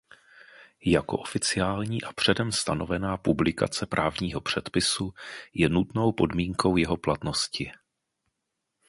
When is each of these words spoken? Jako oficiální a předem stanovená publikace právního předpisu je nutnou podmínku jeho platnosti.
Jako 0.85 1.17
oficiální 1.17 2.03
a 2.03 2.13
předem 2.13 2.51
stanovená 2.51 3.17
publikace 3.17 3.85
právního 3.85 4.41
předpisu 4.41 5.13
je 5.53 5.69
nutnou 5.69 6.11
podmínku 6.11 6.77
jeho 6.77 6.97
platnosti. 6.97 7.71